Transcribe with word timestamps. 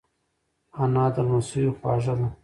انا 0.81 1.05
د 1.13 1.15
لمسیو 1.27 1.71
خواږه 1.77 2.13
ده 2.19 2.27